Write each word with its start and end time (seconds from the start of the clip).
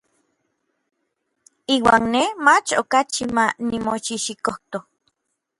Iuan 1.75 2.03
nej 2.13 2.29
mach 2.45 2.69
okachi 2.81 3.23
ma 3.35 3.45
nimoxijxikojto. 3.69 4.77